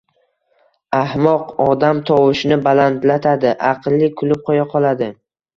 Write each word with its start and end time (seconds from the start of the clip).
Ahmoq 0.99 1.51
odam 1.67 2.01
tovushini 2.11 2.59
balandlatadi, 2.69 3.55
aqlli 3.73 4.11
kulib 4.23 4.45
qoʻya 4.49 4.69
qoladi 4.77 5.13